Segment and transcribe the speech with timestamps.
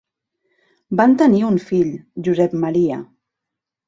[1.01, 1.91] Van tenir un fill,
[2.29, 2.99] Josep Maria.